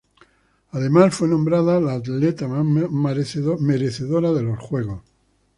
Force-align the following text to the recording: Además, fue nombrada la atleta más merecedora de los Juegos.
Además, 0.71 1.13
fue 1.13 1.27
nombrada 1.27 1.79
la 1.79 1.93
atleta 1.93 2.47
más 2.47 2.65
merecedora 2.89 4.33
de 4.33 4.41
los 4.41 4.57
Juegos. 4.57 5.01